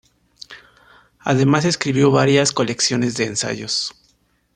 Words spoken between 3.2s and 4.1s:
ensayos.